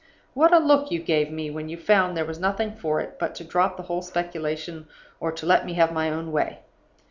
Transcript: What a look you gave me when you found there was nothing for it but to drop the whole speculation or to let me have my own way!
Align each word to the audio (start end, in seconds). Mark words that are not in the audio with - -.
What 0.33 0.51
a 0.51 0.57
look 0.57 0.89
you 0.89 0.97
gave 0.99 1.29
me 1.29 1.51
when 1.51 1.69
you 1.69 1.77
found 1.77 2.17
there 2.17 2.25
was 2.25 2.39
nothing 2.39 2.73
for 2.75 2.99
it 3.01 3.19
but 3.19 3.35
to 3.35 3.43
drop 3.43 3.77
the 3.77 3.83
whole 3.83 4.01
speculation 4.01 4.87
or 5.19 5.31
to 5.33 5.45
let 5.45 5.63
me 5.63 5.73
have 5.75 5.93
my 5.93 6.09
own 6.09 6.31
way! 6.31 6.61